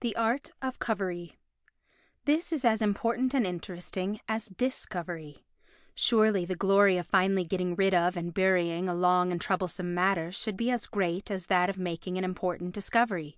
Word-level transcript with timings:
The 0.00 0.16
Art 0.16 0.50
of 0.60 0.80
Covery 0.80 1.36
This 2.24 2.52
is 2.52 2.64
as 2.64 2.82
important 2.82 3.32
and 3.32 3.46
interesting 3.46 4.18
as 4.28 4.46
Dis 4.46 4.84
covery. 4.86 5.44
Surely 5.94 6.44
the 6.44 6.56
glory 6.56 6.96
of 6.96 7.06
finally 7.06 7.44
getting 7.44 7.76
rid 7.76 7.94
of 7.94 8.16
and 8.16 8.34
burying 8.34 8.88
a 8.88 8.92
long 8.96 9.30
and 9.30 9.40
troublesome 9.40 9.94
matter 9.94 10.32
should 10.32 10.56
be 10.56 10.72
as 10.72 10.86
great 10.88 11.30
as 11.30 11.46
that 11.46 11.70
of 11.70 11.78
making 11.78 12.18
an 12.18 12.24
important 12.24 12.74
discovery. 12.74 13.36